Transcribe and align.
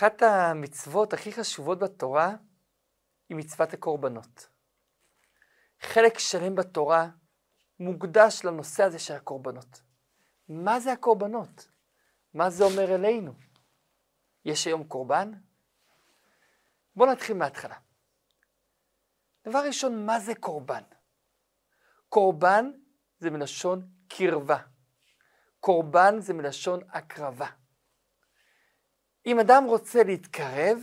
אחת 0.00 0.22
המצוות 0.22 1.12
הכי 1.12 1.32
חשובות 1.32 1.78
בתורה 1.78 2.34
היא 3.28 3.36
מצוות 3.36 3.72
הקורבנות. 3.72 4.48
חלק 5.80 6.18
שלם 6.18 6.54
בתורה 6.54 7.08
מוקדש 7.80 8.44
לנושא 8.44 8.82
הזה 8.82 8.98
של 8.98 9.14
הקורבנות. 9.14 9.82
מה 10.48 10.80
זה 10.80 10.92
הקורבנות? 10.92 11.68
מה 12.34 12.50
זה 12.50 12.64
אומר 12.64 12.94
אלינו? 12.94 13.32
יש 14.44 14.66
היום 14.66 14.84
קורבן? 14.84 15.32
בואו 16.96 17.12
נתחיל 17.12 17.36
מההתחלה. 17.36 17.76
דבר 19.44 19.62
ראשון, 19.66 20.06
מה 20.06 20.20
זה 20.20 20.34
קורבן? 20.34 20.82
קורבן 22.08 22.70
זה 23.18 23.30
מלשון 23.30 23.88
קרבה. 24.08 24.58
קורבן 25.60 26.20
זה 26.20 26.34
מלשון 26.34 26.80
הקרבה. 26.90 27.59
אם 29.30 29.40
אדם 29.40 29.64
רוצה 29.64 30.02
להתקרב, 30.02 30.78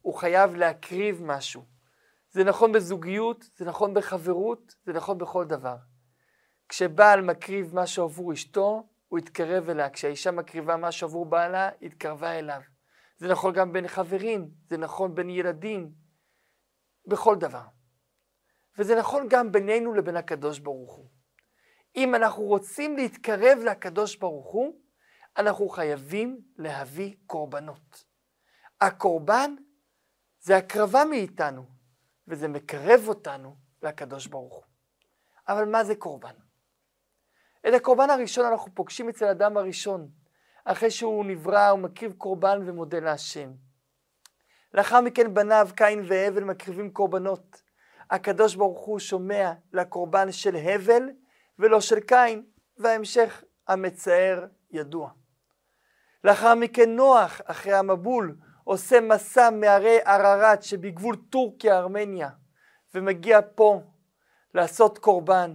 הוא 0.00 0.14
חייב 0.14 0.54
להקריב 0.54 1.22
משהו. 1.22 1.62
זה 2.30 2.44
נכון 2.44 2.72
בזוגיות, 2.72 3.44
זה 3.56 3.64
נכון 3.64 3.94
בחברות, 3.94 4.74
זה 4.84 4.92
נכון 4.92 5.18
בכל 5.18 5.44
דבר. 5.44 5.76
כשבעל 6.68 7.20
מקריב 7.20 7.74
משהו 7.74 8.04
עבור 8.04 8.32
אשתו, 8.32 8.88
הוא 9.08 9.18
יתקרב 9.18 9.70
אליה. 9.70 9.90
כשהאישה 9.90 10.30
מקריבה 10.30 10.76
משהו 10.76 11.08
עבור 11.08 11.26
בעלה, 11.26 11.70
היא 11.80 11.88
התקרבה 11.88 12.38
אליו. 12.38 12.60
זה 13.16 13.28
נכון 13.28 13.54
גם 13.54 13.72
בין 13.72 13.88
חברים, 13.88 14.50
זה 14.68 14.76
נכון 14.76 15.14
בין 15.14 15.30
ילדים, 15.30 15.92
בכל 17.06 17.36
דבר. 17.36 17.64
וזה 18.78 18.98
נכון 18.98 19.26
גם 19.30 19.52
בינינו 19.52 19.94
לבין 19.94 20.16
הקדוש 20.16 20.58
ברוך 20.58 20.94
הוא. 20.94 21.06
אם 21.96 22.14
אנחנו 22.14 22.42
רוצים 22.42 22.96
להתקרב 22.96 23.58
לקדוש 23.64 24.16
ברוך 24.16 24.52
הוא, 24.52 24.81
אנחנו 25.36 25.68
חייבים 25.68 26.40
להביא 26.56 27.14
קורבנות. 27.26 28.04
הקורבן 28.80 29.54
זה 30.40 30.56
הקרבה 30.56 31.04
מאיתנו, 31.04 31.64
וזה 32.28 32.48
מקרב 32.48 33.08
אותנו 33.08 33.56
לקדוש 33.82 34.26
ברוך 34.26 34.54
הוא. 34.54 34.64
אבל 35.48 35.64
מה 35.64 35.84
זה 35.84 35.94
קורבן? 35.94 36.34
את 37.68 37.74
הקורבן 37.74 38.10
הראשון 38.10 38.46
אנחנו 38.46 38.74
פוגשים 38.74 39.08
אצל 39.08 39.24
אדם 39.24 39.56
הראשון, 39.56 40.10
אחרי 40.64 40.90
שהוא 40.90 41.24
נברא, 41.24 41.68
הוא 41.68 41.78
מקריב 41.78 42.12
קורבן 42.12 42.62
ומודה 42.66 43.00
להשם. 43.00 43.52
לאחר 44.74 45.00
מכן 45.00 45.34
בניו 45.34 45.68
קין 45.76 46.02
והבל 46.08 46.44
מקריבים 46.44 46.90
קורבנות. 46.90 47.62
הקדוש 48.10 48.54
ברוך 48.54 48.84
הוא 48.84 48.98
שומע 48.98 49.52
לקורבן 49.72 50.32
של 50.32 50.56
הבל 50.56 51.02
ולא 51.58 51.80
של 51.80 52.00
קין, 52.00 52.44
וההמשך 52.78 53.44
המצער 53.68 54.46
ידוע. 54.70 55.21
לאחר 56.24 56.54
מכן 56.54 56.90
נוח, 56.90 57.40
אחרי 57.44 57.72
המבול, 57.72 58.36
עושה 58.64 59.00
מסע 59.00 59.50
מהרי 59.50 59.98
ערערת 60.04 60.62
שבגבול 60.62 61.16
טורקיה, 61.30 61.78
ארמניה, 61.78 62.30
ומגיע 62.94 63.40
פה 63.54 63.80
לעשות 64.54 64.98
קורבן 64.98 65.54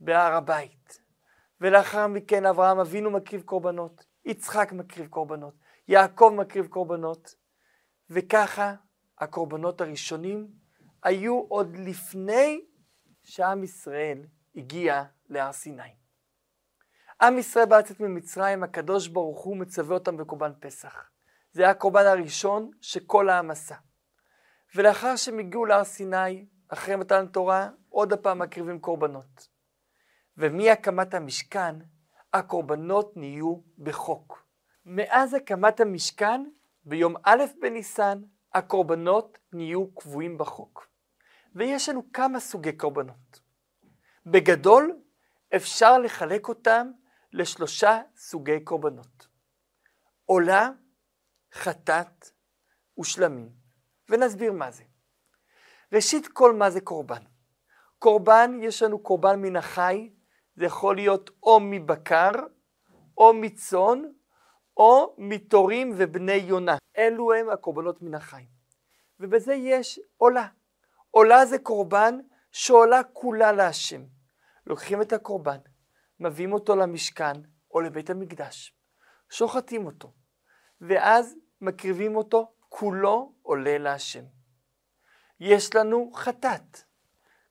בהר 0.00 0.34
הבית. 0.34 1.00
ולאחר 1.60 2.06
מכן 2.06 2.46
אברהם 2.46 2.78
אבינו 2.78 3.10
מקריב 3.10 3.42
קורבנות, 3.42 4.04
יצחק 4.24 4.72
מקריב 4.72 5.06
קורבנות, 5.06 5.54
יעקב 5.88 6.32
מקריב 6.36 6.66
קורבנות, 6.66 7.34
וככה 8.10 8.74
הקורבנות 9.18 9.80
הראשונים 9.80 10.48
היו 11.02 11.40
עוד 11.48 11.76
לפני 11.76 12.64
שעם 13.22 13.64
ישראל 13.64 14.26
הגיע 14.56 15.04
להר 15.28 15.52
סיני. 15.52 16.03
עם 17.22 17.38
ישראל 17.38 17.64
בא 17.64 17.78
לצאת 17.78 18.00
ממצרים, 18.00 18.62
הקדוש 18.62 19.08
ברוך 19.08 19.40
הוא 19.40 19.56
מצווה 19.56 19.94
אותם 19.94 20.16
בקורבן 20.16 20.52
פסח. 20.60 21.10
זה 21.52 21.62
היה 21.62 21.70
הקורבן 21.70 22.06
הראשון 22.06 22.70
שכל 22.80 23.28
העם 23.28 23.50
עשה. 23.50 23.74
ולאחר 24.74 25.16
שהם 25.16 25.38
הגיעו 25.38 25.66
להר 25.66 25.84
סיני, 25.84 26.46
אחרי 26.68 26.96
מתן 26.96 27.26
תורה, 27.26 27.68
עוד 27.88 28.12
הפעם 28.12 28.38
מקריבים 28.38 28.78
קורבנות. 28.78 29.48
ומהקמת 30.36 31.14
המשכן, 31.14 31.74
הקורבנות 32.32 33.16
נהיו 33.16 33.56
בחוק. 33.78 34.46
מאז 34.86 35.34
הקמת 35.34 35.80
המשכן, 35.80 36.44
ביום 36.84 37.14
א' 37.22 37.44
בניסן, 37.60 38.22
הקורבנות 38.54 39.38
נהיו 39.52 39.94
קבועים 39.94 40.38
בחוק. 40.38 40.86
ויש 41.54 41.88
לנו 41.88 42.12
כמה 42.12 42.40
סוגי 42.40 42.72
קורבנות. 42.72 43.40
בגדול, 44.26 44.96
אפשר 45.56 45.98
לחלק 45.98 46.48
אותם 46.48 46.90
לשלושה 47.34 48.00
סוגי 48.16 48.60
קורבנות. 48.60 49.28
עולה, 50.24 50.70
חטאת 51.54 52.30
ושלמים. 53.00 53.48
ונסביר 54.08 54.52
מה 54.52 54.70
זה. 54.70 54.84
ראשית 55.92 56.28
כל 56.28 56.52
מה 56.52 56.70
זה 56.70 56.80
קורבן. 56.80 57.22
קורבן, 57.98 58.58
יש 58.62 58.82
לנו 58.82 58.98
קורבן 58.98 59.42
מן 59.42 59.56
החי, 59.56 60.10
זה 60.56 60.64
יכול 60.64 60.96
להיות 60.96 61.30
או 61.42 61.60
מבקר, 61.60 62.30
או 63.18 63.32
מצאן, 63.34 64.02
או 64.76 65.14
מתורים 65.18 65.94
ובני 65.96 66.32
יונה. 66.32 66.76
אלו 66.98 67.32
הם 67.32 67.50
הקורבנות 67.50 68.02
מן 68.02 68.14
החי. 68.14 68.46
ובזה 69.20 69.54
יש 69.54 70.00
עולה. 70.16 70.46
עולה 71.10 71.46
זה 71.46 71.58
קורבן 71.58 72.18
שעולה 72.52 73.02
כולה 73.12 73.52
להשם. 73.52 74.02
לוקחים 74.66 75.02
את 75.02 75.12
הקורבן, 75.12 75.58
מביאים 76.20 76.52
אותו 76.52 76.76
למשכן 76.76 77.32
או 77.70 77.80
לבית 77.80 78.10
המקדש, 78.10 78.76
שוחטים 79.30 79.86
אותו, 79.86 80.12
ואז 80.80 81.34
מקריבים 81.60 82.16
אותו, 82.16 82.54
כולו 82.68 83.34
עולה 83.42 83.78
להשם. 83.78 84.24
יש 85.40 85.74
לנו 85.74 86.10
חטאת. 86.14 86.78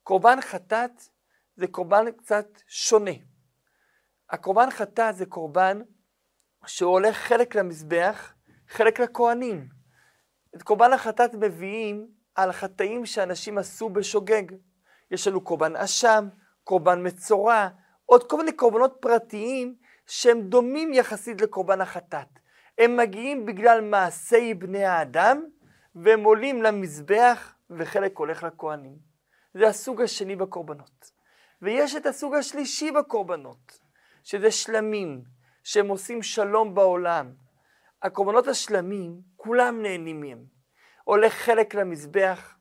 קורבן 0.02 0.40
חטאת 0.40 1.08
זה 1.56 1.66
קורבן 1.66 2.12
קצת 2.12 2.46
שונה. 2.68 3.10
הקורבן 4.30 4.70
חטאת 4.70 5.16
זה 5.16 5.26
קורבן 5.26 5.80
שהוא 6.66 6.92
הולך 6.92 7.16
חלק 7.16 7.54
למזבח, 7.54 8.34
חלק 8.68 9.00
לכהנים. 9.00 9.68
את 10.56 10.62
קורבן 10.62 10.92
החטאת 10.92 11.34
מביאים 11.34 12.08
על 12.34 12.52
חטאים 12.52 13.06
שאנשים 13.06 13.58
עשו 13.58 13.88
בשוגג. 13.90 14.42
יש 15.10 15.28
לנו 15.28 15.40
קורבן 15.40 15.76
אשם, 15.76 16.28
קורבן 16.64 17.06
מצורע, 17.06 17.68
עוד 18.06 18.30
כל 18.30 18.36
מיני 18.36 18.52
קורבנות 18.52 18.96
פרטיים 19.00 19.74
שהם 20.06 20.40
דומים 20.40 20.92
יחסית 20.92 21.40
לקורבן 21.40 21.80
החטאת. 21.80 22.28
הם 22.78 22.96
מגיעים 22.96 23.46
בגלל 23.46 23.80
מעשי 23.80 24.54
בני 24.54 24.84
האדם, 24.84 25.44
והם 25.94 26.24
עולים 26.24 26.62
למזבח, 26.62 27.54
וחלק 27.70 28.18
הולך 28.18 28.42
לכהנים. 28.42 28.96
זה 29.54 29.68
הסוג 29.68 30.00
השני 30.00 30.36
בקורבנות. 30.36 31.10
ויש 31.62 31.96
את 31.96 32.06
הסוג 32.06 32.34
השלישי 32.34 32.90
בקורבנות, 32.90 33.78
שזה 34.22 34.50
שלמים, 34.50 35.22
שהם 35.64 35.88
עושים 35.88 36.22
שלום 36.22 36.74
בעולם. 36.74 37.32
הקורבנות 38.02 38.48
השלמים, 38.48 39.20
כולם 39.36 39.82
נהנים 39.82 40.20
מהם. 40.20 40.44
הולך 41.04 41.32
חלק 41.32 41.74
למזבח, 41.74 42.56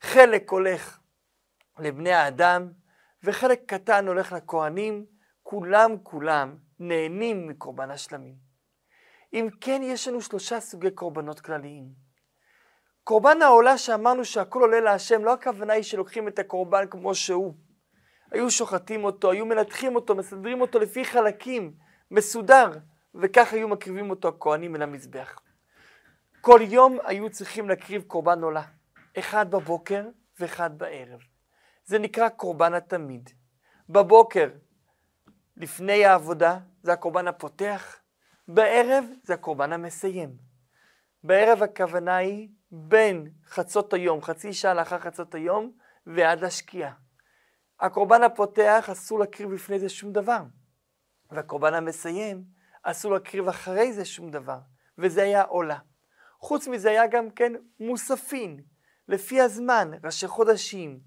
חלק 0.00 0.50
הולך 0.50 0.98
לבני 1.78 2.12
האדם, 2.12 2.68
וחלק 3.24 3.60
קטן 3.66 4.08
הולך 4.08 4.32
לכהנים, 4.32 5.04
כולם 5.42 5.96
כולם 6.02 6.56
נהנים 6.78 7.48
מקורבן 7.48 7.90
השלמים. 7.90 8.34
אם 9.32 9.48
כן, 9.60 9.80
יש 9.84 10.08
לנו 10.08 10.20
שלושה 10.20 10.60
סוגי 10.60 10.90
קורבנות 10.90 11.40
כלליים. 11.40 11.88
קורבן 13.04 13.42
העולה 13.42 13.78
שאמרנו 13.78 14.24
שהכל 14.24 14.60
עולה 14.60 14.80
להשם, 14.80 15.24
לא 15.24 15.32
הכוונה 15.32 15.72
היא 15.72 15.82
שלוקחים 15.82 16.28
את 16.28 16.38
הקורבן 16.38 16.86
כמו 16.90 17.14
שהוא. 17.14 17.54
היו 18.30 18.50
שוחטים 18.50 19.04
אותו, 19.04 19.30
היו 19.30 19.46
מנתחים 19.46 19.94
אותו, 19.94 20.14
מסדרים 20.14 20.60
אותו 20.60 20.78
לפי 20.78 21.04
חלקים, 21.04 21.72
מסודר, 22.10 22.70
וכך 23.14 23.52
היו 23.52 23.68
מקריבים 23.68 24.10
אותו 24.10 24.28
הכהנים 24.28 24.76
אל 24.76 24.82
המזבח. 24.82 25.38
כל 26.40 26.60
יום 26.62 26.98
היו 27.04 27.30
צריכים 27.30 27.68
להקריב 27.68 28.02
קורבן 28.02 28.42
עולה, 28.42 28.62
אחד 29.18 29.50
בבוקר 29.50 30.04
ואחד 30.40 30.78
בערב. 30.78 31.33
זה 31.86 31.98
נקרא 31.98 32.28
קורבן 32.28 32.74
התמיד. 32.74 33.30
בבוקר, 33.88 34.50
לפני 35.56 36.04
העבודה, 36.04 36.58
זה 36.82 36.92
הקורבן 36.92 37.28
הפותח, 37.28 37.96
בערב 38.48 39.04
זה 39.22 39.34
הקורבן 39.34 39.72
המסיים. 39.72 40.36
בערב 41.24 41.62
הכוונה 41.62 42.16
היא 42.16 42.48
בין 42.70 43.28
חצות 43.46 43.92
היום, 43.92 44.22
חצי 44.22 44.52
שעה 44.52 44.74
לאחר 44.74 44.98
חצות 44.98 45.34
היום, 45.34 45.72
ועד 46.06 46.44
השקיעה. 46.44 46.92
הקורבן 47.80 48.22
הפותח 48.22 48.88
אסור 48.92 49.18
להקריב 49.18 49.52
לפני 49.52 49.78
זה 49.78 49.88
שום 49.88 50.12
דבר, 50.12 50.42
והקורבן 51.30 51.74
המסיים 51.74 52.44
אסור 52.82 53.12
להקריב 53.12 53.48
אחרי 53.48 53.92
זה 53.92 54.04
שום 54.04 54.30
דבר, 54.30 54.58
וזה 54.98 55.22
היה 55.22 55.42
עולה. 55.42 55.78
חוץ 56.38 56.68
מזה 56.68 56.90
היה 56.90 57.06
גם 57.06 57.30
כן 57.30 57.52
מוספין, 57.80 58.60
לפי 59.08 59.40
הזמן, 59.40 59.90
ראשי 60.04 60.26
חודשים, 60.26 61.00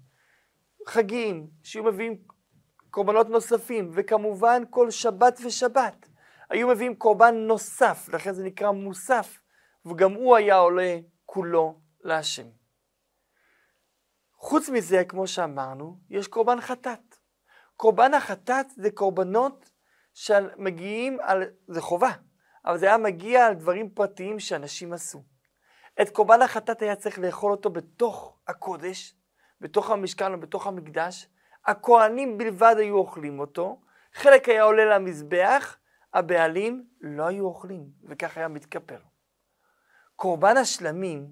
חגים, 0.86 1.46
שהיו 1.62 1.84
מביאים 1.84 2.18
קורבנות 2.90 3.28
נוספים, 3.28 3.90
וכמובן 3.94 4.62
כל 4.70 4.90
שבת 4.90 5.40
ושבת 5.44 6.08
היו 6.50 6.68
מביאים 6.68 6.96
קורבן 6.96 7.34
נוסף, 7.34 8.08
לכן 8.12 8.32
זה 8.32 8.44
נקרא 8.44 8.70
מוסף, 8.70 9.40
וגם 9.86 10.12
הוא 10.12 10.36
היה 10.36 10.56
עולה 10.56 10.98
כולו 11.24 11.80
להשם. 12.00 12.46
חוץ 14.34 14.68
מזה, 14.68 15.04
כמו 15.04 15.26
שאמרנו, 15.26 15.98
יש 16.10 16.28
קורבן 16.28 16.60
חטאת. 16.60 17.16
קורבן 17.76 18.14
החטאת 18.14 18.66
זה 18.70 18.90
קורבנות 18.90 19.70
שמגיעים 20.14 21.18
על, 21.20 21.44
זה 21.68 21.80
חובה, 21.80 22.12
אבל 22.64 22.78
זה 22.78 22.86
היה 22.86 22.98
מגיע 22.98 23.46
על 23.46 23.54
דברים 23.54 23.90
פרטיים 23.90 24.40
שאנשים 24.40 24.92
עשו. 24.92 25.22
את 26.02 26.10
קורבן 26.10 26.42
החטאת 26.42 26.82
היה 26.82 26.96
צריך 26.96 27.18
לאכול 27.18 27.52
אותו 27.52 27.70
בתוך 27.70 28.38
הקודש, 28.48 29.14
בתוך 29.60 29.90
המשכן 29.90 30.32
או 30.32 30.40
בתוך 30.40 30.66
המקדש. 30.66 31.28
הכהנים 31.66 32.38
בלבד 32.38 32.74
היו 32.78 32.96
אוכלים 32.96 33.40
אותו, 33.40 33.80
חלק 34.14 34.48
היה 34.48 34.62
עולה 34.62 34.84
למזבח, 34.84 35.76
הבעלים 36.14 36.84
לא 37.00 37.26
היו 37.26 37.44
אוכלים, 37.44 37.84
וכך 38.08 38.36
היה 38.36 38.48
מתכפר. 38.48 38.98
קורבן 40.16 40.56
השלמים, 40.56 41.26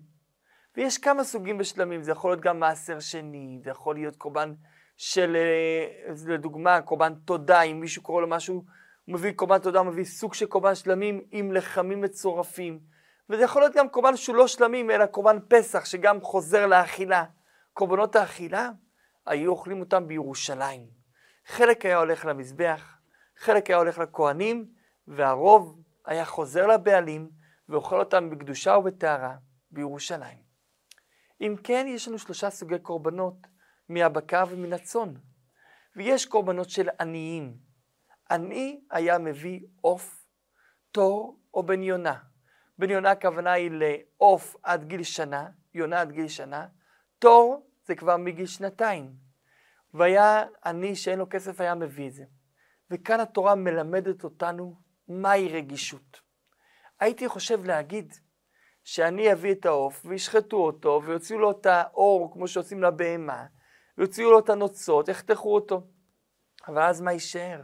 ויש 0.76 0.98
כמה 0.98 1.24
סוגים 1.24 1.58
בשלמים, 1.58 2.02
זה 2.02 2.12
יכול 2.12 2.30
להיות 2.30 2.40
גם 2.40 2.60
מעשר 2.60 3.00
שני, 3.00 3.60
זה 3.64 3.70
יכול 3.70 3.94
להיות 3.94 4.16
קורבן 4.16 4.54
של, 4.96 5.36
אה, 5.36 6.12
לדוגמה, 6.26 6.82
קורבן 6.82 7.14
תודה, 7.14 7.62
אם 7.62 7.80
מישהו 7.80 8.02
קורא 8.02 8.20
לו 8.20 8.28
משהו, 8.28 8.54
הוא 8.54 9.14
מביא 9.14 9.32
קורבן 9.32 9.58
תודה, 9.58 9.78
הוא 9.78 9.86
מביא 9.86 10.04
סוג 10.04 10.34
של 10.34 10.46
קורבן 10.46 10.74
שלמים 10.74 11.20
עם 11.30 11.52
לחמים 11.52 12.00
מצורפים. 12.00 12.80
וזה 13.30 13.42
יכול 13.42 13.62
להיות 13.62 13.74
גם 13.74 13.88
קורבן 13.88 14.16
שהוא 14.16 14.36
לא 14.36 14.46
שלמים, 14.46 14.90
אלא 14.90 15.06
קורבן 15.06 15.38
פסח, 15.48 15.84
שגם 15.84 16.20
חוזר 16.20 16.66
לאכילה. 16.66 17.24
קורבנות 17.76 18.16
האכילה, 18.16 18.70
היו 19.26 19.50
אוכלים 19.50 19.80
אותם 19.80 20.08
בירושלים. 20.08 20.86
חלק 21.46 21.84
היה 21.84 21.98
הולך 21.98 22.24
למזבח, 22.24 22.98
חלק 23.36 23.66
היה 23.66 23.78
הולך 23.78 23.98
לכהנים, 23.98 24.70
והרוב 25.08 25.82
היה 26.04 26.24
חוזר 26.24 26.66
לבעלים 26.66 27.30
ואוכל 27.68 27.98
אותם 27.98 28.30
בקדושה 28.30 28.76
ובטהרה 28.76 29.36
בירושלים. 29.70 30.38
אם 31.40 31.56
כן, 31.64 31.86
יש 31.88 32.08
לנו 32.08 32.18
שלושה 32.18 32.50
סוגי 32.50 32.78
קורבנות, 32.78 33.46
מהבקר 33.88 34.44
ומן 34.50 34.72
הצאן. 34.72 35.14
ויש 35.96 36.26
קורבנות 36.26 36.70
של 36.70 36.88
עניים. 37.00 37.56
עני 38.30 38.80
היה 38.90 39.18
מביא 39.18 39.60
עוף, 39.80 40.26
תור 40.92 41.40
או 41.54 41.62
בן 41.62 41.82
יונה. 41.82 42.18
בן 42.78 42.90
יונה 42.90 43.10
הכוונה 43.10 43.52
היא 43.52 43.70
לעוף 43.70 44.56
עד 44.62 44.84
גיל 44.84 45.02
שנה, 45.02 45.48
יונה 45.74 46.00
עד 46.00 46.12
גיל 46.12 46.28
שנה, 46.28 46.66
תור 47.18 47.70
זה 47.84 47.94
כבר 47.94 48.16
מגיל 48.16 48.46
שנתיים. 48.46 49.12
והיה 49.94 50.44
עני 50.64 50.96
שאין 50.96 51.18
לו 51.18 51.26
כסף 51.30 51.60
היה 51.60 51.74
מביא 51.74 52.08
את 52.08 52.12
זה. 52.12 52.24
וכאן 52.90 53.20
התורה 53.20 53.54
מלמדת 53.54 54.24
אותנו 54.24 54.74
מהי 55.08 55.48
רגישות. 55.48 56.20
הייתי 57.00 57.28
חושב 57.28 57.64
להגיד 57.64 58.14
שאני 58.84 59.32
אביא 59.32 59.52
את 59.52 59.66
העוף 59.66 60.06
וישחטו 60.06 60.56
אותו 60.56 61.02
ויוציאו 61.04 61.38
לו 61.38 61.50
את 61.50 61.66
האור 61.66 62.32
כמו 62.32 62.48
שעושים 62.48 62.82
לבהמה 62.82 63.46
ויוציאו 63.98 64.30
לו 64.30 64.38
את 64.38 64.50
הנוצות, 64.50 65.08
יחתכו 65.08 65.54
אותו. 65.54 65.86
אבל 66.68 66.82
אז 66.82 67.00
מה 67.00 67.12
יישאר? 67.12 67.60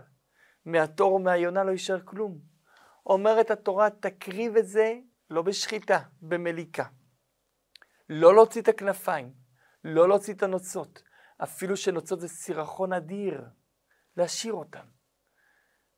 מהתור 0.65 1.15
ומהיונה 1.15 1.65
לא 1.65 1.71
יישאר 1.71 2.01
כלום. 2.05 2.39
אומרת 3.07 3.51
התורה, 3.51 3.91
תקריב 3.91 4.57
את 4.57 4.67
זה 4.67 4.95
לא 5.31 5.43
בשחיטה, 5.43 6.01
במליקה. 6.23 6.85
לא 8.09 8.35
להוציא 8.35 8.63
את 8.63 8.69
הכנפיים, 8.69 9.33
לא 9.84 10.08
להוציא 10.08 10.34
את 10.34 10.43
הנוצות, 10.43 11.02
אפילו 11.43 11.76
שנוצות 11.76 12.20
זה 12.20 12.29
סירחון 12.29 12.93
אדיר, 12.93 13.44
להשאיר 14.17 14.55
אותם. 14.55 14.87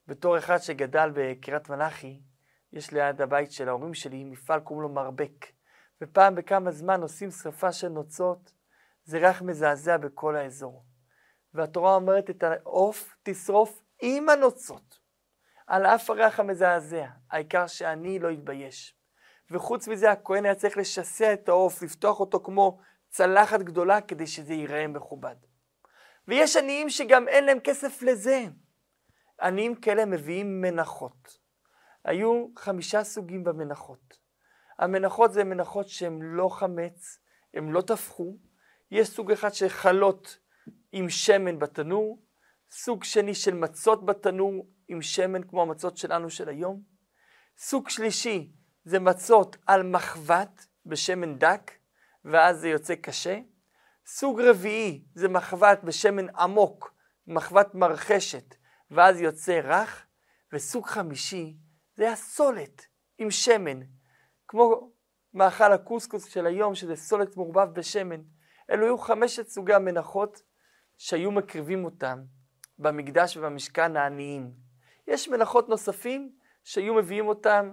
בתור 0.06 0.38
אחד 0.38 0.58
שגדל 0.58 1.10
בקריית 1.14 1.68
מלאכי, 1.68 2.20
יש 2.72 2.92
ליד 2.92 3.20
הבית 3.20 3.52
של 3.52 3.68
ההורים 3.68 3.94
שלי 3.94 4.24
מפעל 4.24 4.60
קוראים 4.60 4.82
לו 4.82 4.88
מרבק, 4.88 5.46
ופעם 6.00 6.34
בכמה 6.34 6.70
זמן 6.70 7.02
עושים 7.02 7.30
שרפה 7.30 7.72
של 7.72 7.88
נוצות, 7.88 8.52
זה 9.04 9.18
ריח 9.18 9.42
מזעזע 9.42 9.96
בכל 9.96 10.36
האזור. 10.36 10.84
והתורה 11.54 11.94
אומרת 11.94 12.30
את 12.30 12.42
העוף 12.42 13.16
תשרוף 13.22 13.82
עם 14.02 14.28
הנוצות, 14.28 14.98
על 15.66 15.86
אף 15.86 16.10
הריח 16.10 16.40
המזעזע, 16.40 17.06
העיקר 17.30 17.66
שאני 17.66 18.18
לא 18.18 18.32
אתבייש. 18.32 18.96
וחוץ 19.50 19.88
מזה 19.88 20.10
הכהן 20.10 20.44
היה 20.44 20.54
צריך 20.54 20.76
לשסע 20.76 21.32
את 21.32 21.48
העוף, 21.48 21.82
לפתוח 21.82 22.20
אותו 22.20 22.40
כמו 22.40 22.78
צלחת 23.14 23.60
גדולה 23.60 24.00
כדי 24.00 24.26
שזה 24.26 24.54
ייראה 24.54 24.86
מכובד. 24.86 25.34
ויש 26.28 26.56
עניים 26.56 26.90
שגם 26.90 27.28
אין 27.28 27.44
להם 27.44 27.60
כסף 27.60 28.02
לזה. 28.02 28.44
עניים 29.42 29.74
כאלה 29.74 30.04
מביאים 30.04 30.60
מנחות. 30.60 31.38
היו 32.04 32.46
חמישה 32.58 33.04
סוגים 33.04 33.44
במנחות. 33.44 34.18
המנחות 34.78 35.32
זה 35.32 35.44
מנחות 35.44 35.88
שהן 35.88 36.18
לא 36.22 36.48
חמץ, 36.48 37.18
הן 37.54 37.68
לא 37.68 37.80
טפחו. 37.80 38.36
יש 38.90 39.08
סוג 39.08 39.32
אחד 39.32 39.54
של 39.54 39.68
חלות 39.68 40.38
עם 40.92 41.08
שמן 41.08 41.58
בתנור, 41.58 42.22
סוג 42.70 43.04
שני 43.04 43.34
של 43.34 43.54
מצות 43.54 44.06
בתנור 44.06 44.66
עם 44.88 45.02
שמן 45.02 45.42
כמו 45.42 45.62
המצות 45.62 45.96
שלנו 45.96 46.30
של 46.30 46.48
היום. 46.48 46.82
סוג 47.58 47.88
שלישי 47.88 48.52
זה 48.84 48.98
מצות 48.98 49.56
על 49.66 49.82
מחבת 49.82 50.66
בשמן 50.86 51.38
דק, 51.38 51.70
ואז 52.24 52.60
זה 52.60 52.68
יוצא 52.68 52.94
קשה. 52.94 53.38
סוג 54.06 54.40
רביעי 54.40 55.04
זה 55.14 55.28
מחבת 55.28 55.84
בשמן 55.84 56.36
עמוק, 56.36 56.94
מחבת 57.26 57.74
מרחשת, 57.74 58.54
ואז 58.90 59.20
יוצא 59.20 59.60
רך. 59.64 60.06
וסוג 60.52 60.86
חמישי 60.86 61.56
זה 61.94 62.12
הסולת 62.12 62.86
עם 63.18 63.30
שמן, 63.30 63.80
כמו 64.48 64.90
מאכל 65.34 65.72
הקוסקוס 65.72 66.24
של 66.24 66.46
היום, 66.46 66.74
שזה 66.74 66.96
סולת 66.96 67.36
מעורבב 67.36 67.68
בשמן. 67.72 68.20
אלו 68.70 68.86
היו 68.86 68.98
חמשת 68.98 69.48
סוגי 69.48 69.74
המנחות 69.74 70.42
שהיו 70.98 71.30
מקריבים 71.30 71.84
אותם 71.84 72.22
במקדש 72.78 73.36
ובמשכן 73.36 73.96
העניים. 73.96 74.52
יש 75.06 75.28
מנחות 75.28 75.68
נוספים 75.68 76.32
שהיו 76.64 76.94
מביאים 76.94 77.28
אותם, 77.28 77.72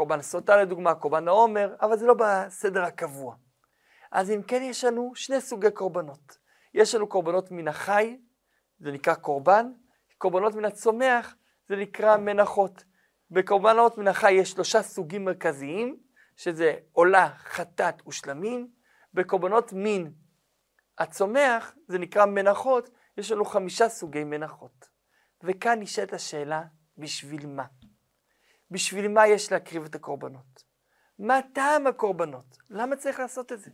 הקורבן 0.00 0.22
סוטה 0.22 0.56
לדוגמה, 0.56 0.94
קורבן 0.94 1.28
העומר, 1.28 1.74
אבל 1.80 1.96
זה 1.96 2.06
לא 2.06 2.14
בסדר 2.14 2.84
הקבוע. 2.84 3.34
אז 4.12 4.30
אם 4.30 4.42
כן, 4.42 4.62
יש 4.62 4.84
לנו 4.84 5.12
שני 5.14 5.40
סוגי 5.40 5.70
קורבנות. 5.70 6.38
יש 6.74 6.94
לנו 6.94 7.06
קורבנות 7.06 7.50
מן 7.50 7.68
החי, 7.68 8.18
זה 8.78 8.92
נקרא 8.92 9.14
קורבן, 9.14 9.72
קורבנות 10.18 10.54
מן 10.54 10.64
הצומח, 10.64 11.34
זה 11.68 11.76
נקרא 11.76 12.16
מנחות. 12.16 12.84
בקורבנות 13.30 13.98
מן 13.98 14.08
החי 14.08 14.32
יש 14.32 14.50
שלושה 14.50 14.82
סוגים 14.82 15.24
מרכזיים, 15.24 15.96
שזה 16.36 16.74
עולה, 16.92 17.28
חטאת 17.36 18.06
ושלמים. 18.06 18.70
בקורבנות 19.14 19.72
מין 19.72 20.12
הצומח, 20.98 21.74
זה 21.88 21.98
נקרא 21.98 22.26
מנחות, 22.26 22.90
יש 23.16 23.32
לנו 23.32 23.44
חמישה 23.44 23.88
סוגי 23.88 24.24
מנחות. 24.24 24.88
וכאן 25.42 25.80
נשאלת 25.80 26.12
השאלה, 26.12 26.62
בשביל 26.98 27.46
מה? 27.46 27.64
בשביל 28.70 29.08
מה 29.08 29.26
יש 29.26 29.52
להקריב 29.52 29.84
את 29.84 29.94
הקורבנות? 29.94 30.64
מה 31.18 31.40
טעם 31.54 31.86
הקורבנות? 31.86 32.58
למה 32.70 32.96
צריך 32.96 33.20
לעשות 33.20 33.52
את 33.52 33.60
זה? 33.60 33.70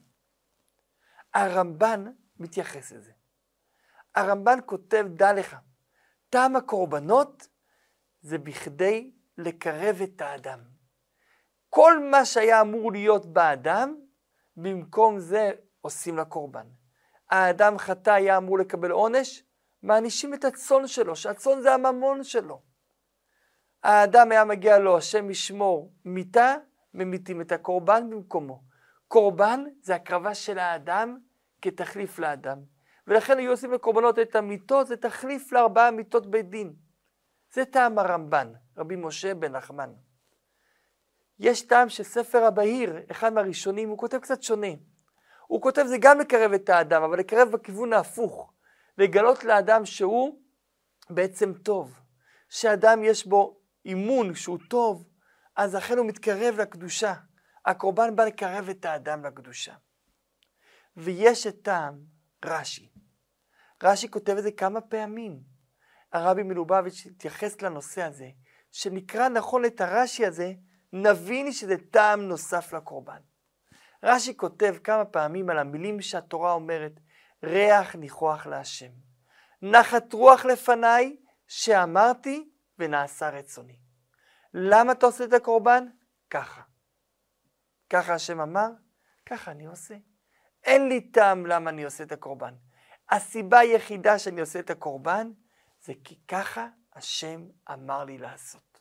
הרמב"ן 1.34 2.04
מתייחס 2.38 2.92
לזה. 2.92 3.12
הרמב"ן 4.14 4.58
כותב, 4.66 5.06
דע 5.08 5.32
לך, 5.32 5.56
טעם 6.30 6.56
הקורבנות 6.56 7.48
זה 8.20 8.38
בכדי 8.38 9.10
לקרב 9.38 9.96
את 10.04 10.20
האדם. 10.20 10.60
כל 11.68 11.98
מה 12.10 12.24
שהיה 12.24 12.60
אמור 12.60 12.92
להיות 12.92 13.26
באדם, 13.26 13.96
במקום 14.56 15.18
זה 15.18 15.50
עושים 15.80 16.16
לקורבן. 16.16 16.66
האדם 17.30 17.78
חטא 17.78 18.10
היה 18.10 18.36
אמור 18.36 18.58
לקבל 18.58 18.90
עונש, 18.90 19.42
מענישים 19.82 20.34
את 20.34 20.44
הצאן 20.44 20.86
שלו, 20.86 21.16
שהצאן 21.16 21.60
זה 21.60 21.74
הממון 21.74 22.24
שלו. 22.24 22.62
האדם 23.86 24.32
היה 24.32 24.44
מגיע 24.44 24.78
לו, 24.78 24.96
השם 24.96 25.30
ישמור, 25.30 25.92
מיתה, 26.04 26.54
ממיתים 26.94 27.40
את 27.40 27.52
הקורבן 27.52 28.10
במקומו. 28.10 28.62
קורבן 29.08 29.64
זה 29.82 29.94
הקרבה 29.94 30.34
של 30.34 30.58
האדם 30.58 31.18
כתחליף 31.62 32.18
לאדם. 32.18 32.58
ולכן 33.06 33.38
היו 33.38 33.50
עושים 33.50 33.72
לקורבנות 33.72 34.18
את 34.18 34.36
המיתות, 34.36 34.86
זה 34.86 34.96
תחליף 34.96 35.52
לארבעה 35.52 35.90
מיתות 35.90 36.30
בית 36.30 36.50
דין. 36.50 36.74
זה 37.52 37.64
טעם 37.64 37.98
הרמב"ן, 37.98 38.52
רבי 38.76 38.96
משה 38.96 39.34
בן 39.34 39.56
נחמן. 39.56 39.92
יש 41.38 41.62
טעם 41.62 41.88
שספר 41.88 42.44
הבהיר, 42.44 42.96
אחד 43.10 43.32
מהראשונים, 43.32 43.88
הוא 43.88 43.98
כותב 43.98 44.18
קצת 44.18 44.42
שונה. 44.42 44.72
הוא 45.46 45.62
כותב 45.62 45.84
זה 45.86 45.96
גם 46.00 46.20
לקרב 46.20 46.52
את 46.52 46.68
האדם, 46.68 47.02
אבל 47.02 47.18
לקרב 47.18 47.48
בכיוון 47.48 47.92
ההפוך. 47.92 48.52
לגלות 48.98 49.44
לאדם 49.44 49.84
שהוא 49.84 50.38
בעצם 51.10 51.52
טוב. 51.52 52.00
שאדם 52.48 53.04
יש 53.04 53.26
בו 53.26 53.65
אימון 53.86 54.34
שהוא 54.34 54.58
טוב, 54.70 55.08
אז 55.56 55.76
אכן 55.76 55.98
הוא 55.98 56.06
מתקרב 56.06 56.60
לקדושה. 56.60 57.14
הקורבן 57.66 58.16
בא 58.16 58.24
לקרב 58.24 58.68
את 58.68 58.84
האדם 58.84 59.24
לקדושה. 59.24 59.74
ויש 60.96 61.46
את 61.46 61.62
טעם 61.62 61.98
רש"י. 62.44 62.92
רש"י 63.82 64.10
כותב 64.10 64.36
את 64.36 64.42
זה 64.42 64.52
כמה 64.52 64.80
פעמים. 64.80 65.40
הרבי 66.12 66.42
מלובביץ' 66.42 67.06
התייחס 67.06 67.62
לנושא 67.62 68.02
הזה, 68.02 68.28
שנקרא 68.72 69.28
נכון 69.28 69.64
את 69.64 69.80
הרש"י 69.80 70.26
הזה 70.26 70.52
נבין 70.92 71.52
שזה 71.52 71.74
טעם 71.90 72.20
נוסף 72.20 72.72
לקורבן. 72.72 73.20
רש"י 74.02 74.36
כותב 74.36 74.76
כמה 74.84 75.04
פעמים 75.04 75.50
על 75.50 75.58
המילים 75.58 76.00
שהתורה 76.00 76.52
אומרת, 76.52 76.92
ריח 77.44 77.94
ניחוח 77.94 78.46
להשם. 78.46 78.90
נחת 79.62 80.12
רוח 80.12 80.44
לפניי 80.44 81.16
שאמרתי 81.48 82.48
ונעשה 82.78 83.28
רצוני. 83.28 83.78
למה 84.54 84.92
אתה 84.92 85.06
עושה 85.06 85.24
את 85.24 85.32
הקורבן? 85.32 85.86
ככה. 86.30 86.62
ככה 87.90 88.14
השם 88.14 88.40
אמר, 88.40 88.68
ככה 89.26 89.50
אני 89.50 89.66
עושה. 89.66 89.94
אין 90.64 90.88
לי 90.88 91.00
טעם 91.00 91.46
למה 91.46 91.70
אני 91.70 91.84
עושה 91.84 92.04
את 92.04 92.12
הקורבן. 92.12 92.54
הסיבה 93.10 93.58
היחידה 93.58 94.18
שאני 94.18 94.40
עושה 94.40 94.58
את 94.58 94.70
הקורבן 94.70 95.32
זה 95.84 95.92
כי 96.04 96.18
ככה 96.28 96.68
השם 96.94 97.40
אמר 97.72 98.04
לי 98.04 98.18
לעשות. 98.18 98.80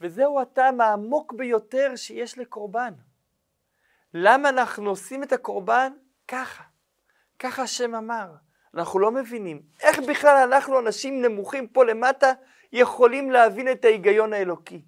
וזהו 0.00 0.40
הטעם 0.40 0.80
העמוק 0.80 1.32
ביותר 1.32 1.96
שיש 1.96 2.38
לקורבן. 2.38 2.94
למה 4.14 4.48
אנחנו 4.48 4.90
עושים 4.90 5.22
את 5.22 5.32
הקורבן? 5.32 5.92
ככה. 6.28 6.64
ככה 7.38 7.62
השם 7.62 7.94
אמר. 7.94 8.34
אנחנו 8.74 8.98
לא 8.98 9.10
מבינים. 9.10 9.62
איך 9.80 9.98
בכלל 10.08 10.36
אנחנו, 10.36 10.78
אנשים 10.80 11.22
נמוכים 11.22 11.68
פה 11.68 11.84
למטה, 11.84 12.32
יכולים 12.72 13.30
להבין 13.30 13.72
את 13.72 13.84
ההיגיון 13.84 14.32
האלוקי? 14.32 14.84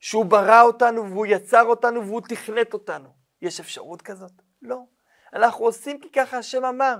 שהוא 0.00 0.24
ברא 0.24 0.62
אותנו 0.62 1.10
והוא 1.10 1.26
יצר 1.26 1.64
אותנו 1.64 2.06
והוא 2.06 2.20
תכנת 2.28 2.74
אותנו. 2.74 3.08
יש 3.42 3.60
אפשרות 3.60 4.02
כזאת? 4.02 4.32
לא. 4.62 4.82
אנחנו 5.34 5.64
עושים 5.64 6.00
כי 6.00 6.10
ככה 6.10 6.38
השם 6.38 6.64
אמר. 6.64 6.96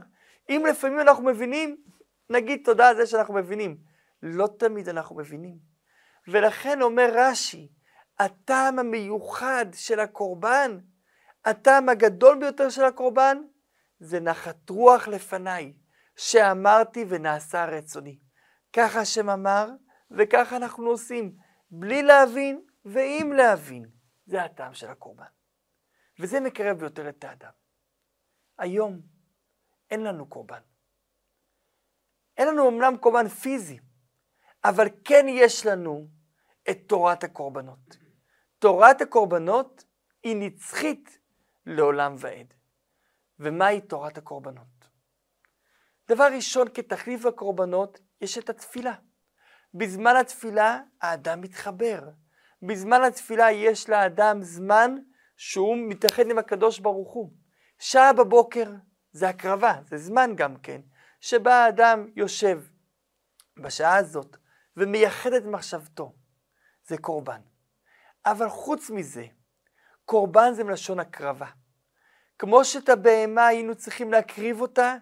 אם 0.49 0.65
לפעמים 0.71 1.01
אנחנו 1.01 1.25
מבינים, 1.25 1.77
נגיד 2.31 2.61
תודה 2.65 2.89
על 2.89 2.97
זה 2.97 3.07
שאנחנו 3.07 3.35
מבינים. 3.35 3.77
לא 4.23 4.49
תמיד 4.59 4.89
אנחנו 4.89 5.17
מבינים. 5.17 5.59
ולכן 6.29 6.83
אומר 6.83 7.11
רש"י, 7.13 7.69
הטעם 8.19 8.79
המיוחד 8.79 9.67
של 9.73 10.01
הקורבן, 10.01 10.79
הטעם 11.45 11.89
הגדול 11.89 12.39
ביותר 12.39 12.69
של 12.69 12.85
הקורבן, 12.85 13.39
זה 13.99 14.21
נחת 14.21 14.71
רוח 14.71 15.09
לפניי, 15.09 15.73
שאמרתי 16.17 17.05
ונעשה 17.09 17.65
רצוני. 17.65 18.19
ככה 18.73 19.01
השם 19.01 19.31
אמר, 19.31 19.69
וככה 20.11 20.57
אנחנו 20.57 20.87
עושים, 20.87 21.37
בלי 21.71 22.03
להבין 22.03 22.67
ועם 22.85 23.33
להבין. 23.33 23.91
זה 24.27 24.43
הטעם 24.43 24.75
של 24.75 24.91
הקורבן. 24.91 25.25
וזה 26.19 26.41
מקרב 26.41 26.79
ביותר 26.79 27.09
את 27.09 27.25
האדם. 27.25 27.51
היום 28.59 29.01
אין 29.91 30.03
לנו 30.03 30.29
קורבן. 30.29 30.61
אין 32.37 32.49
לנו 32.49 32.69
אמנם 32.69 32.97
קורבן 32.97 33.29
פיזי, 33.29 33.79
אבל 34.65 34.87
כן 35.05 35.27
יש 35.29 35.67
לנו 35.67 36.09
את 36.71 36.79
תורת 36.87 37.25
הקורבנות. 37.25 37.97
תורת 38.59 39.01
הקורבנות 39.01 39.85
היא 40.23 40.37
נצחית 40.37 41.19
לעולם 41.67 42.15
ועד. 42.19 42.55
ומהי 43.39 43.81
תורת 43.81 44.19
הקורבנות? 44.19 44.89
דבר 46.09 46.29
ראשון, 46.37 46.69
כתחליף 46.75 47.25
לקורבנות, 47.25 48.01
יש 48.21 48.39
את 48.39 48.51
התפילה. 48.51 48.95
בזמן 49.75 50.17
התפילה 50.17 50.81
האדם 51.03 51.41
מתחבר. 51.41 52.01
בזמן 52.63 53.03
התפילה 53.03 53.53
יש 53.53 53.89
לאדם 53.89 54.43
זמן 54.43 54.97
שהוא 55.37 55.77
מתאחד 55.89 56.31
עם 56.31 56.39
הקדוש 56.39 56.79
ברוך 56.79 57.13
הוא. 57.13 57.31
שעה 57.79 58.13
בבוקר 58.13 58.71
זה 59.13 59.29
הקרבה, 59.29 59.75
זה 59.85 59.99
זמן 59.99 60.31
גם 60.37 60.57
כן, 60.57 60.81
שבה 61.21 61.55
האדם 61.55 62.07
יושב 62.17 62.61
בשעה 63.57 63.97
הזאת 63.97 64.37
ומייחד 64.77 65.33
את 65.33 65.45
מחשבתו. 65.45 66.15
זה 66.87 66.99
קורבן. 66.99 67.41
אבל 68.27 68.49
חוץ 68.49 68.91
מזה, 68.91 69.27
קורבן 70.05 70.53
זה 70.53 70.65
מלשון 70.65 71.01
הקרבה. 71.01 71.47
כמו 72.39 72.65
שאת 72.65 72.89
הבהמה 72.89 73.47
היינו 73.47 73.75
צריכים 73.75 74.13
להקריב 74.13 74.61
אותה, 74.61 74.97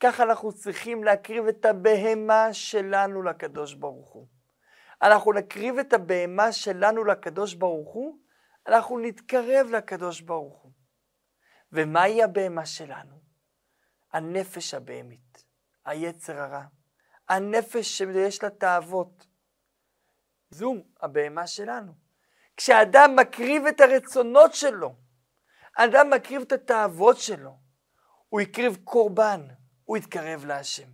ככה 0.00 0.22
אנחנו 0.22 0.52
צריכים 0.52 1.04
להקריב 1.04 1.46
את 1.46 1.64
הבהמה 1.64 2.52
שלנו 2.52 3.22
לקדוש 3.22 3.74
ברוך 3.74 4.08
הוא. 4.08 4.26
אנחנו 5.02 5.32
נקריב 5.32 5.78
את 5.78 5.92
הבהמה 5.92 6.52
שלנו 6.52 7.04
לקדוש 7.04 7.54
ברוך 7.54 7.92
הוא, 7.92 8.18
אנחנו 8.66 8.98
נתקרב 8.98 9.66
לקדוש 9.70 10.20
ברוך 10.20 10.58
הוא. 10.62 10.72
ומהי 11.72 12.22
הבהמה 12.22 12.66
שלנו? 12.66 13.20
הנפש 14.12 14.74
הבהמית, 14.74 15.44
היצר 15.84 16.38
הרע, 16.40 16.64
הנפש 17.28 17.98
שיש 17.98 18.42
לה 18.42 18.50
תאוות. 18.50 19.26
זו 20.50 20.74
הבהמה 21.00 21.46
שלנו. 21.46 21.92
כשאדם 22.56 23.16
מקריב 23.16 23.66
את 23.66 23.80
הרצונות 23.80 24.54
שלו, 24.54 24.94
אדם 25.76 26.10
מקריב 26.10 26.42
את 26.42 26.52
התאוות 26.52 27.16
שלו, 27.16 27.58
הוא 28.28 28.40
הקריב 28.40 28.78
קורבן, 28.84 29.48
הוא 29.88 29.96
יתקרב 29.96 30.44
להשם. 30.44 30.88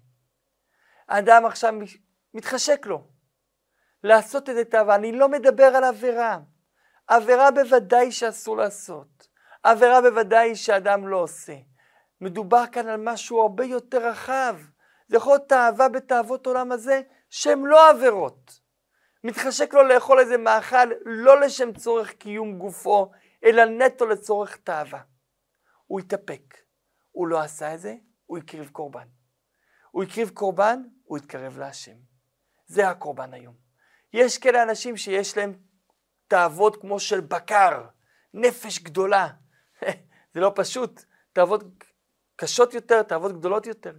האדם 1.09 1.47
עכשיו 1.47 1.75
מתחשק 2.35 2.87
לו 2.87 3.07
לעשות 4.05 4.51
את 4.51 4.57
התאווה. 4.61 4.95
אני 4.95 5.13
לא 5.13 5.29
מדבר 5.29 5.65
על 5.65 5.85
עבירה. 5.85 6.39
עבירה 7.07 7.51
בוודאי 7.51 8.13
שאסור 8.13 8.57
לעשות. 8.57 9.29
עבירה 9.63 10.01
בוודאי 10.01 10.57
שאדם 10.57 11.09
לא 11.09 11.17
עושה. 11.17 11.57
מדובר 12.21 12.65
כאן 12.73 12.89
על 12.89 13.01
משהו 13.05 13.41
הרבה 13.41 13.65
יותר 13.65 14.09
רחב. 14.09 14.57
זה 15.09 15.17
יכול 15.17 15.33
להיות 15.33 15.49
תאווה 15.49 15.89
בתאוות 15.89 16.47
עולם 16.47 16.73
הזה 16.73 17.01
שהן 17.31 17.65
לא 17.65 17.91
עבירות. 17.91 18.61
מתחשק 19.25 19.75
לו 19.75 19.83
לאכול 19.83 20.21
איזה 20.21 20.37
מאכל 20.37 20.91
לא 21.05 21.41
לשם 21.41 21.73
צורך 21.73 22.13
קיום 22.13 22.59
גופו, 22.59 23.11
אלא 23.45 23.65
נטו 23.65 24.07
לצורך 24.07 24.57
תאווה. 24.57 25.01
הוא 25.87 26.01
התאפק. 26.01 26.55
הוא 27.11 27.29
לא 27.29 27.41
עשה 27.41 27.75
את 27.75 27.81
זה, 27.81 27.95
הוא 28.27 28.39
הקריב 28.39 28.69
קורבן. 28.69 29.07
הוא 29.91 30.03
הקריב 30.03 30.29
קורבן, 30.29 30.83
הוא 31.05 31.19
התקרב 31.19 31.59
להשם. 31.59 31.97
זה 32.67 32.89
הקורבן 32.89 33.35
היום. 33.35 33.55
יש 34.13 34.39
כאלה 34.39 34.63
אנשים 34.63 34.97
שיש 34.97 35.37
להם 35.37 35.55
תאוות 36.29 36.81
כמו 36.81 37.01
של 37.01 37.21
בקר, 37.21 37.85
נפש 38.35 38.79
גדולה. 38.79 39.29
זה 40.35 40.41
לא 40.41 40.53
פשוט, 40.55 41.05
תאוות 41.33 41.63
קשות 42.37 42.75
יותר, 42.75 43.03
תאוות 43.03 43.33
גדולות 43.39 43.67
יותר. 43.67 43.93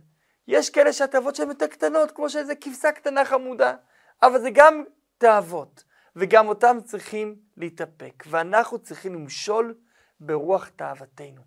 יש 0.47 0.69
כאלה 0.69 0.93
שהתאוות 0.93 1.35
שלהם 1.35 1.49
יותר 1.49 1.67
קטנות, 1.67 2.11
כמו 2.11 2.29
שאיזה 2.29 2.55
כבשה 2.55 2.91
קטנה 2.91 3.25
חמודה, 3.25 3.75
אבל 4.21 4.41
זה 4.41 4.49
גם 4.53 4.83
תאוות, 5.17 5.83
וגם 6.15 6.47
אותם 6.47 6.77
צריכים 6.83 7.35
להתאפק, 7.57 8.23
ואנחנו 8.29 8.79
צריכים 8.79 9.13
למשול 9.13 9.75
ברוח 10.19 10.69
תאוותנו. 10.69 11.41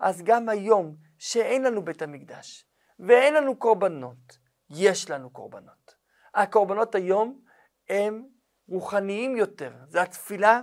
אז 0.00 0.22
גם 0.22 0.48
היום, 0.48 0.96
שאין 1.20 1.62
לנו 1.62 1.84
בית 1.84 2.02
המקדש, 2.02 2.64
ואין 2.98 3.34
לנו 3.34 3.56
קורבנות, 3.56 4.38
יש 4.70 5.10
לנו 5.10 5.30
קורבנות. 5.30 5.94
הקורבנות 6.34 6.94
היום 6.94 7.40
הם 7.88 8.26
רוחניים 8.68 9.36
יותר, 9.36 9.72
זה 9.88 10.02
התפילה 10.02 10.60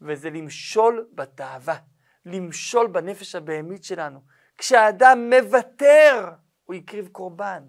וזה 0.00 0.30
למשול 0.30 1.08
בתאווה, 1.14 1.76
למשול 2.24 2.86
בנפש 2.86 3.34
הבהמית 3.34 3.84
שלנו. 3.84 4.20
כשאדם 4.58 5.32
מוותר, 5.34 6.30
הוא 6.64 6.74
הקריב 6.74 7.08
קורבן. 7.08 7.62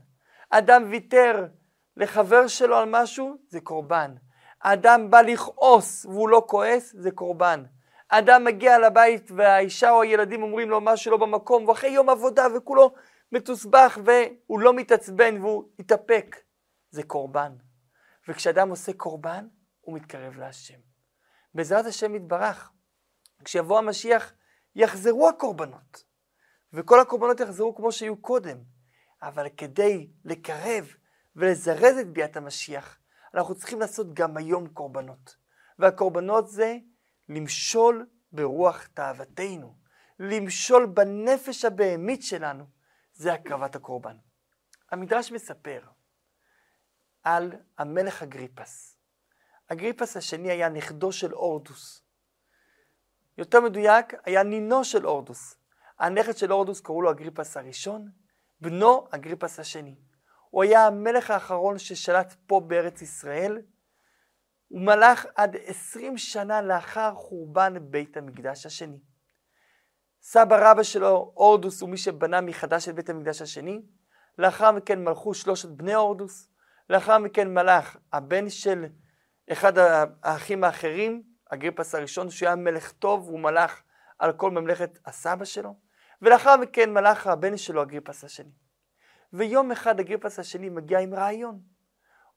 אדם 0.49 0.83
ויתר 0.89 1.47
לחבר 1.97 2.47
שלו 2.47 2.77
על 2.77 2.89
משהו, 2.89 3.37
זה 3.47 3.61
קורבן. 3.61 4.15
האדם 4.61 5.11
בא 5.11 5.21
לכעוס 5.21 6.05
והוא 6.05 6.29
לא 6.29 6.43
כועס, 6.47 6.95
זה 6.97 7.11
קורבן. 7.11 7.63
אדם 8.09 8.43
מגיע 8.43 8.79
לבית 8.79 9.31
והאישה 9.35 9.91
או 9.91 10.01
הילדים 10.01 10.43
אומרים 10.43 10.69
לו 10.69 10.81
משהו 10.81 11.11
לא 11.11 11.17
במקום, 11.17 11.67
ואחרי 11.67 11.89
יום 11.89 12.09
עבודה 12.09 12.47
וכולו 12.57 12.93
מתוסבך 13.31 13.97
והוא 14.05 14.59
לא 14.59 14.73
מתעצבן 14.73 15.41
והוא 15.41 15.63
התאפק, 15.79 16.35
זה 16.89 17.03
קורבן. 17.03 17.55
וכשאדם 18.27 18.69
עושה 18.69 18.93
קורבן, 18.93 19.47
הוא 19.81 19.95
מתקרב 19.95 20.37
להשם. 20.37 20.79
בעזרת 21.53 21.85
השם 21.85 22.15
יתברך, 22.15 22.71
כשיבוא 23.43 23.77
המשיח, 23.77 24.33
יחזרו 24.75 25.29
הקורבנות, 25.29 26.03
וכל 26.73 26.99
הקורבנות 26.99 27.39
יחזרו 27.39 27.75
כמו 27.75 27.91
שהיו 27.91 28.21
קודם, 28.21 28.57
אבל 29.21 29.47
כדי 29.57 30.09
לקרב 30.25 30.93
ולזרז 31.35 31.97
את 31.97 32.07
ביאת 32.07 32.37
המשיח, 32.37 32.99
אנחנו 33.33 33.55
צריכים 33.55 33.79
לעשות 33.79 34.13
גם 34.13 34.37
היום 34.37 34.67
קורבנות. 34.67 35.35
והקורבנות 35.79 36.47
זה 36.47 36.77
למשול 37.29 38.07
ברוח 38.31 38.87
תאוותנו, 38.87 39.75
למשול 40.19 40.85
בנפש 40.85 41.65
הבהמית 41.65 42.23
שלנו, 42.23 42.65
זה 43.13 43.33
הקרבת 43.33 43.75
הקורבן. 43.75 44.17
המדרש 44.91 45.31
מספר 45.31 45.81
על 47.23 47.51
המלך 47.77 48.23
אגריפס. 48.23 48.97
אגריפס 49.67 50.17
השני 50.17 50.51
היה 50.51 50.69
נכדו 50.69 51.11
של 51.11 51.33
אורדוס. 51.33 52.03
יותר 53.37 53.61
מדויק, 53.61 54.13
היה 54.25 54.43
נינו 54.43 54.83
של 54.83 55.07
אורדוס. 55.07 55.55
הנכד 55.99 56.37
של 56.37 56.53
אורדוס 56.53 56.81
קראו 56.81 57.01
לו 57.01 57.11
אגריפס 57.11 57.57
הראשון, 57.57 58.11
בנו 58.61 59.07
אגריפס 59.11 59.59
השני. 59.59 59.95
הוא 60.49 60.63
היה 60.63 60.87
המלך 60.87 61.31
האחרון 61.31 61.79
ששלט 61.79 62.35
פה 62.47 62.61
בארץ 62.67 63.01
ישראל, 63.01 63.61
הוא 64.69 64.81
מלך 64.81 65.25
עד 65.35 65.55
עשרים 65.65 66.17
שנה 66.17 66.61
לאחר 66.61 67.13
חורבן 67.13 67.73
בית 67.81 68.17
המקדש 68.17 68.65
השני. 68.65 68.97
סבא 70.21 70.71
רבא 70.71 70.83
שלו, 70.83 71.31
הורדוס, 71.35 71.81
הוא 71.81 71.89
מי 71.89 71.97
שבנה 71.97 72.41
מחדש 72.41 72.89
את 72.89 72.95
בית 72.95 73.09
המקדש 73.09 73.41
השני. 73.41 73.81
לאחר 74.37 74.71
מכן 74.71 75.03
מלכו 75.03 75.33
שלושת 75.33 75.69
בני 75.69 75.93
הורדוס. 75.93 76.49
לאחר 76.89 77.17
מכן 77.17 77.53
מלך 77.53 77.97
הבן 78.13 78.49
של 78.49 78.85
אחד 79.51 79.73
האחים 79.77 80.63
האחרים, 80.63 81.23
אגריפס 81.49 81.95
הראשון, 81.95 82.29
שהוא 82.29 82.47
היה 82.47 82.55
מלך 82.55 82.91
טוב, 82.91 83.27
הוא 83.27 83.39
מלך 83.39 83.81
על 84.19 84.33
כל 84.33 84.51
ממלכת 84.51 84.99
הסבא 85.05 85.45
שלו. 85.45 85.75
ולאחר 86.21 86.57
מכן 86.57 86.93
מלך 86.93 87.27
הבן 87.27 87.57
שלו, 87.57 87.83
אגריפס 87.83 88.23
השני. 88.23 88.51
ויום 89.33 89.71
אחד 89.71 89.99
אגריפס 89.99 90.39
השני 90.39 90.69
מגיע 90.69 90.99
עם 90.99 91.13
רעיון. 91.13 91.59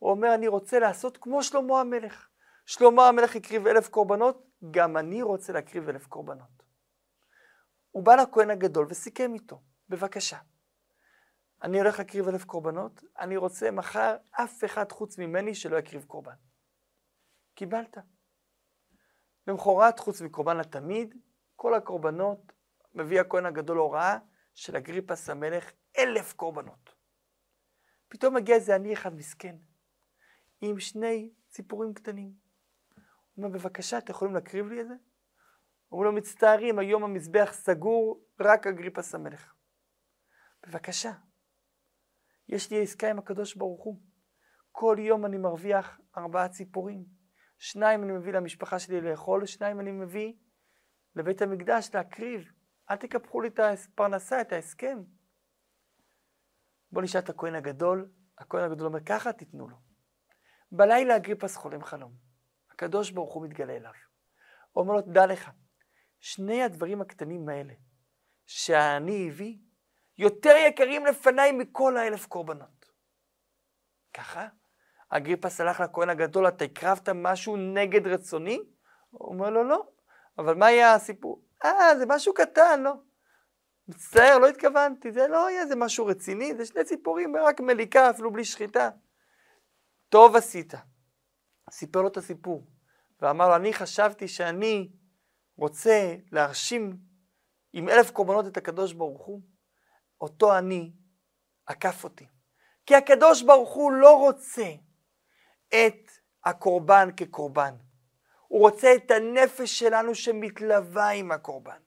הוא 0.03 0.11
אומר, 0.11 0.35
אני 0.35 0.49
רוצה 0.49 0.79
לעשות 0.79 1.17
כמו 1.17 1.43
שלמה 1.43 1.81
המלך. 1.81 2.29
שלמה 2.67 3.09
המלך 3.09 3.37
הקריב 3.37 3.67
אלף 3.67 3.89
קורבנות, 3.89 4.47
גם 4.71 4.97
אני 4.97 5.23
רוצה 5.23 5.53
להקריב 5.53 5.89
אלף 5.89 6.07
קורבנות. 6.07 6.63
הוא 7.91 8.03
בא 8.03 8.15
לכהן 8.15 8.51
הגדול 8.51 8.87
וסיכם 8.91 9.35
איתו, 9.35 9.63
בבקשה. 9.89 10.39
אני 11.63 11.79
הולך 11.79 11.99
להקריב 11.99 12.29
אלף 12.29 12.45
קורבנות, 12.45 13.05
אני 13.19 13.37
רוצה 13.37 13.71
מחר 13.71 14.17
אף 14.31 14.65
אחד 14.65 14.93
חוץ 14.93 15.19
ממני 15.19 15.55
שלא 15.55 15.77
יקריב 15.77 16.05
קורבן. 16.05 16.37
קיבלת. 17.55 17.97
למחרת, 19.47 19.99
חוץ 19.99 20.21
מקורבן 20.21 20.61
התמיד, 20.61 21.15
כל 21.57 21.75
הקורבנות, 21.75 22.53
מביא 22.95 23.21
הכהן 23.21 23.47
הגדול 23.47 23.79
הוראה 23.79 24.19
של 24.55 24.77
אגריפס 24.77 25.31
המלך 25.31 25.73
אלף 25.99 26.33
קורבנות. 26.33 26.95
פתאום 28.09 28.35
מגיע 28.35 28.57
איזה 28.57 28.75
עני 28.75 28.93
אחד 28.93 29.15
מסכן, 29.15 29.57
עם 30.69 30.81
שני 30.81 31.33
ציפורים 31.49 31.95
קטנים. 31.95 32.33
הוא 33.35 33.45
אומר, 33.45 33.59
בבקשה, 33.59 33.99
אתם 33.99 34.11
יכולים 34.11 34.35
להקריב 34.35 34.67
לי 34.67 34.81
את 34.81 34.89
זה? 34.89 34.95
אומרים 35.93 36.11
לו, 36.11 36.17
מצטערים, 36.17 36.79
היום 36.79 37.05
המזבח 37.05 37.51
סגור, 37.53 38.25
רק 38.41 38.67
אגריפס 38.67 39.15
המלך. 39.15 39.55
בבקשה, 40.67 41.13
יש 42.49 42.71
לי 42.71 42.83
עסקה 42.83 43.11
עם 43.11 43.19
הקדוש 43.19 43.55
ברוך 43.55 43.85
הוא. 43.85 44.01
כל 44.73 44.97
יום 44.99 45.27
אני 45.27 45.39
מרוויח 45.39 46.01
ארבעה 46.17 46.49
ציפורים. 46.49 47.05
שניים 47.59 48.03
אני 48.03 48.13
מביא 48.13 48.33
למשפחה 48.33 48.79
שלי 48.79 49.01
לאכול, 49.01 49.47
שניים 49.47 49.81
אני 49.81 49.93
מביא 49.93 50.33
לבית 51.17 51.43
המקדש 51.43 51.91
להקריב. 51.95 52.53
אל 52.91 52.97
תקפחו 52.97 53.41
לי 53.41 53.49
את 53.49 53.59
הפרנסה, 53.59 54.41
את 54.41 54.53
ההסכם. 54.53 55.03
בוא 56.93 57.03
נשאל 57.03 57.21
את 57.21 57.29
הכהן 57.29 57.55
הגדול, 57.55 58.11
הכהן 58.39 58.65
הגדול 58.65 58.87
אומר, 58.87 59.05
ככה 59.05 59.33
תיתנו 59.33 59.69
לו. 59.69 59.92
בלילה 60.73 61.17
אגריפס 61.17 61.57
חולם 61.57 61.85
חלום. 61.85 62.13
הקדוש 62.71 63.11
ברוך 63.11 63.35
הוא 63.35 63.45
מתגלה 63.45 63.77
אליו. 63.77 63.93
הוא 64.73 64.83
אומר 64.83 64.95
לו, 64.95 65.01
דע 65.01 65.27
לך, 65.27 65.51
שני 66.21 66.63
הדברים 66.63 67.01
הקטנים 67.01 67.49
האלה 67.49 67.73
שאני 68.47 69.29
הביא, 69.29 69.57
יותר 70.19 70.55
יקרים 70.69 71.07
לפניי 71.07 71.53
מכל 71.53 71.97
האלף 71.97 72.27
קורבנות. 72.27 72.93
ככה? 74.15 74.49
אגריפס 75.09 75.61
הלך 75.61 75.81
לכהן 75.81 76.11
הגדול, 76.11 76.49
אתה 76.49 76.65
הקרבת 76.65 77.09
משהו 77.09 77.57
נגד 77.57 78.07
רצוני? 78.07 78.61
הוא 79.11 79.35
אומר 79.35 79.51
לו, 79.51 79.65
לא. 79.65 79.87
אבל 80.39 80.55
מה 80.55 80.67
היה 80.67 80.95
הסיפור? 80.95 81.43
אה, 81.65 81.99
זה 81.99 82.07
משהו 82.07 82.35
קטן, 82.35 82.83
לא. 82.83 82.93
מצטער, 83.89 84.39
לא 84.39 84.49
התכוונתי, 84.49 85.13
זה 85.13 85.29
לא 85.29 85.47
היה 85.47 85.67
זה 85.67 85.77
משהו 85.77 86.07
רציני, 86.07 86.55
זה 86.55 86.67
שני 86.67 86.85
ציפורים, 86.85 87.37
רק 87.37 87.61
מליקה, 87.61 88.11
אפילו 88.11 88.33
בלי 88.33 88.45
שחיטה. 88.45 88.91
טוב 90.13 90.37
עשית. 90.37 90.75
סיפר 91.71 92.03
לו 92.03 92.09
את 92.09 92.17
הסיפור, 92.17 92.67
ואמר 93.21 93.49
לו, 93.49 93.57
אני 93.57 93.73
חשבתי 93.73 94.29
שאני 94.29 94.93
רוצה 95.57 96.15
להרשים 96.33 96.97
עם 97.73 97.89
אלף 97.89 98.11
קורבנות 98.11 98.47
את 98.47 98.57
הקדוש 98.57 98.93
ברוך 98.93 99.27
הוא, 99.27 99.41
אותו 100.21 100.59
אני 100.59 100.93
עקף 101.67 102.05
אותי. 102.05 102.27
כי 102.87 102.95
הקדוש 102.95 103.43
ברוך 103.43 103.75
הוא 103.75 103.93
לא 103.93 104.19
רוצה 104.19 104.67
את 105.69 106.11
הקורבן 106.45 107.09
כקורבן. 107.17 107.75
הוא 108.49 108.61
רוצה 108.61 108.95
את 108.95 109.11
הנפש 109.11 109.79
שלנו 109.79 110.15
שמתלווה 110.15 111.11
עם 111.11 111.33
הקורבן. 111.33 111.81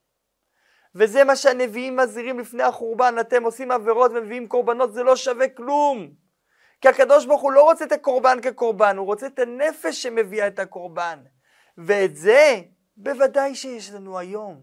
וזה 0.96 1.24
מה 1.24 1.36
שהנביאים 1.36 1.96
מזהירים 1.96 2.40
לפני 2.40 2.64
החורבן, 2.64 3.16
אתם 3.22 3.44
עושים 3.44 3.72
עבירות 3.72 4.12
ומביאים 4.12 4.48
קורבנות, 4.48 4.94
זה 4.94 5.04
לא 5.04 5.16
שווה 5.16 5.50
כלום. 5.50 6.25
כי 6.82 6.88
הקדוש 6.88 7.26
ברוך 7.26 7.42
הוא 7.42 7.52
לא 7.52 7.64
רוצה 7.64 7.86
את 7.86 7.92
הקורבן 7.92 8.42
כקורבן, 8.42 8.98
הוא 8.98 9.06
רוצה 9.06 9.28
את 9.28 9.40
הנפש 9.40 10.04
שמביאה 10.04 10.48
את 10.48 10.60
הקורבן. 10.60 11.20
ואת 11.78 12.16
זה 12.16 12.62
בוודאי 12.98 13.56
שיש 13.56 13.92
לנו 13.92 14.20
היום. 14.20 14.62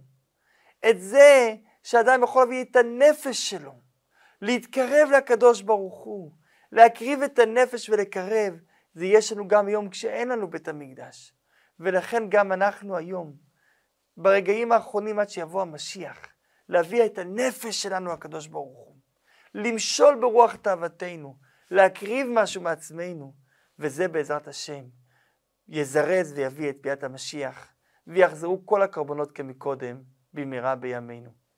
את 0.91 1.01
זה 1.01 1.55
שאדם 1.83 2.23
יכול 2.23 2.43
להביא 2.43 2.65
את 2.65 2.77
הנפש 2.77 3.51
שלו, 3.51 3.73
להתקרב 4.43 5.09
לקדוש 5.17 5.63
ברוך 5.63 6.05
הוא, 6.05 6.33
להקריב 6.73 7.23
את 7.23 7.39
הנפש 7.39 7.89
ולקרב, 7.89 8.55
זה 8.95 9.07
יש 9.07 9.33
לנו 9.33 9.49
גם 9.49 9.67
היום 9.67 9.89
כשאין 9.89 10.29
לנו 10.29 10.51
בית 10.51 10.69
המקדש. 10.69 11.35
ולכן 11.81 12.29
גם 12.29 12.53
אנחנו 12.53 12.97
היום, 12.97 13.33
ברגעים 14.17 14.73
האחרונים 14.73 15.19
עד 15.19 15.29
שיבוא 15.29 15.63
המשיח, 15.63 16.19
להביא 16.69 17.05
את 17.05 17.19
הנפש 17.19 17.83
שלנו 17.83 18.13
הקדוש 18.13 18.47
ברוך 18.47 18.79
הוא, 18.79 18.97
למשול 19.55 20.15
ברוח 20.21 20.55
תאוותנו, 20.55 21.37
להקריב 21.73 22.27
משהו 22.31 22.63
מעצמנו, 22.63 23.35
וזה 23.79 24.09
בעזרת 24.09 24.49
השם 24.49 24.85
יזרז 25.69 26.33
ויביא 26.33 26.71
את 26.71 26.83
ביאת 26.83 27.05
המשיח, 27.05 27.75
ויחזרו 28.07 28.67
כל 28.67 28.83
הקרבנות 28.83 29.33
כמקודם, 29.33 30.03
במהרה 30.33 30.77
בימינו. 30.77 31.31